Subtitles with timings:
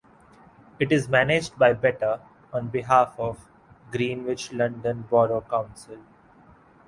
[0.79, 3.45] It is managed by Better on behalf of
[3.91, 5.99] Greenwich London Borough Council.